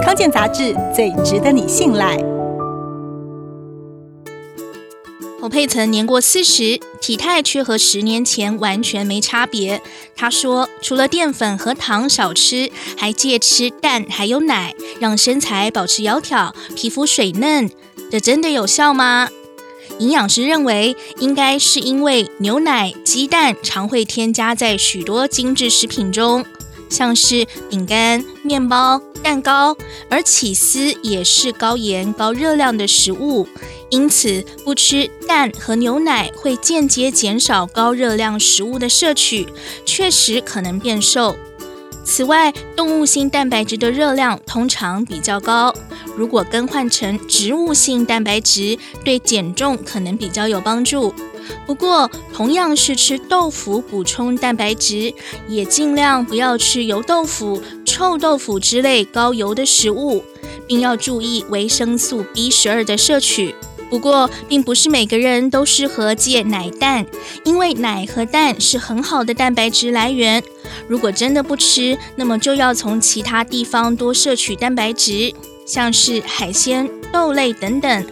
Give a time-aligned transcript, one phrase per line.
[0.00, 2.16] 康健杂志最值得你信赖。
[5.40, 9.82] 侯佩岑年过四十，体态却和十年前完全没差别。
[10.14, 17.68] 她说，除了淀粉和糖少吃，还戒吃蛋还有奶，让身材保持窈窕，皮肤水嫩。
[18.10, 19.28] 这真的有效吗？
[19.98, 26.44] 营养师认为，应该是因为牛奶、鸡蛋常会添加在许多精致食品中，
[26.88, 29.76] 像是饼干、面包、蛋糕，
[30.10, 33.46] 而起司也是高盐、高热量的食物。
[33.90, 39.46] 因此，不吃蛋和牛奶会间接减少高热量食物的摄取，
[39.86, 41.36] 确实可能变瘦。
[42.04, 45.72] 此外，动物性蛋白质的热量通常比较高，
[46.16, 51.14] 如果更换成植物性蛋白质，对减重可能比较有帮助。
[51.66, 55.12] 不过，同样是吃豆腐补充蛋白质，
[55.48, 60.24] 也尽量不要吃油豆腐、臭豆腐之类高油的食物，
[60.66, 63.54] 并要注意维生素 B 十二的摄取。
[63.88, 67.04] 不过，并不是每个人都适合戒奶蛋，
[67.44, 70.42] 因为奶和蛋是很好的蛋白质来源。
[70.88, 75.34] 如果真的不吃，那么就要从其他地方多摄取蛋白质，
[75.66, 78.06] 像是海鲜、豆类等等。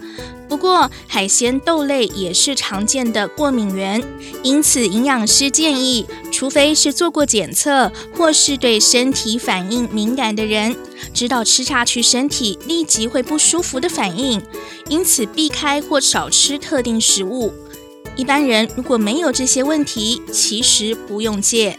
[0.50, 4.02] 不过，海鲜、豆类也是常见的过敏源，
[4.42, 10.76] 因此营养师建议，除非是做过检测或是对身体反应敏感的人，
[11.14, 14.42] 知道吃下去身体立即会不舒服的反应，
[14.88, 17.54] 因此避开或少吃特定食物。
[18.16, 21.78] 一般人如果没有这些问题，其实不用戒。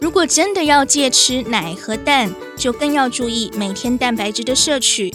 [0.00, 5.12] 如果真的要戒吃奶和蛋，就更要注意每天蛋白质的摄取。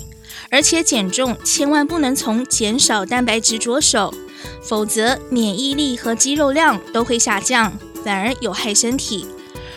[0.50, 4.14] 而且减重千万不能从减少蛋白质着手，
[4.62, 9.26] 否则免疫力和肌肉量都会下降，反而有害身体。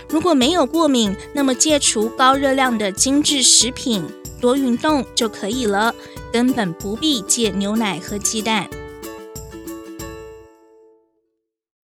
[0.08, 4.04] 如果没有过敏，那么戒除高热量的精致食品，
[4.40, 5.94] 多运动就可以了，
[6.32, 8.68] 根本不必戒牛奶和鸡蛋。